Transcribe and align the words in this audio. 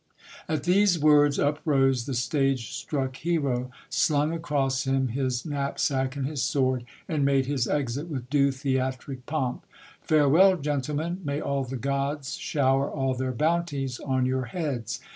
At 0.49 0.63
these 0.63 0.97
words, 0.97 1.37
up 1.37 1.59
rose 1.63 2.07
the 2.07 2.15
stage 2.15 2.71
struck 2.71 3.17
hero, 3.17 3.69
slung 3.91 4.33
across 4.33 4.87
him 4.87 5.09
his 5.09 5.45
knapsack 5.45 6.15
and 6.15 6.25
his 6.25 6.41
sword, 6.41 6.85
and 7.07 7.23
made 7.23 7.45
his 7.45 7.67
exit 7.67 8.07
with 8.07 8.27
due 8.27 8.51
theatric 8.51 9.27
pomp: 9.27 9.63
Farewell, 10.01 10.57
gentlemen; 10.57 11.21
may 11.23 11.39
all 11.39 11.65
the 11.65 11.77
gods 11.77 12.33
shower 12.35 12.89
all 12.89 13.13
their 13.13 13.31
bounties 13.31 13.99
on 13.99 14.25
your 14.25 14.45
heads 14.45 15.01